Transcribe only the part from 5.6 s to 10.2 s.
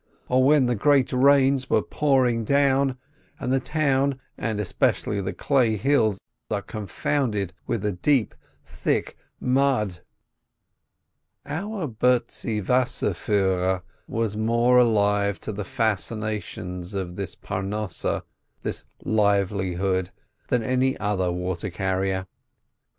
hill are confounded with the deep, thick mud!